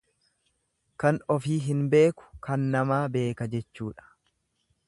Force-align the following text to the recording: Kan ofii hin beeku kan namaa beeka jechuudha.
Kan 1.03 1.19
ofii 1.35 1.59
hin 1.67 1.85
beeku 1.93 2.27
kan 2.49 2.67
namaa 2.77 3.03
beeka 3.19 3.53
jechuudha. 3.53 4.13